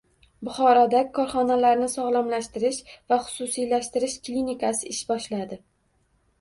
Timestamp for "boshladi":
5.15-5.65